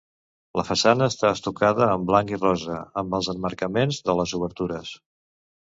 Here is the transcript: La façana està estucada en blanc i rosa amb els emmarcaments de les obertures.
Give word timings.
La 0.59 0.63
façana 0.69 1.09
està 1.13 1.31
estucada 1.37 1.91
en 1.97 2.07
blanc 2.13 2.33
i 2.35 2.41
rosa 2.41 2.79
amb 3.03 3.19
els 3.21 3.31
emmarcaments 3.37 4.03
de 4.11 4.19
les 4.23 4.37
obertures. 4.43 4.99